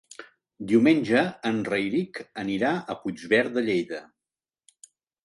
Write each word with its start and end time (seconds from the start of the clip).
Diumenge 0.69 1.19
en 1.49 1.59
Rauric 1.67 2.21
anirà 2.45 2.71
a 2.95 2.97
Puigverd 3.05 3.55
de 3.59 3.65
Lleida. 3.69 4.01